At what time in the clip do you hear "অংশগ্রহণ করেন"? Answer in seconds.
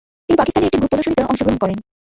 1.23-1.77